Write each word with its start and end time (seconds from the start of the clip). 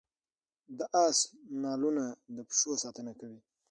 د 0.77 0.79
اس 1.05 1.17
نالونه 1.63 2.05
د 2.35 2.37
پښو 2.49 2.71
ساتنه 2.83 3.11
کوي 3.19 3.39